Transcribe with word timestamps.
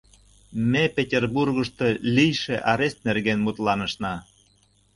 —Ме 0.71 0.83
Петербургышто 0.95 1.87
лийше 2.15 2.55
арест 2.71 2.99
нерген 3.07 3.39
мутланышна. 3.45 4.13